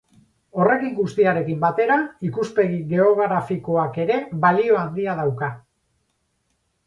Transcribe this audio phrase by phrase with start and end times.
[0.61, 1.97] Horrekin guztiarekin batera,
[2.29, 5.51] ikuspegi geografikoak ere balio handia dauka.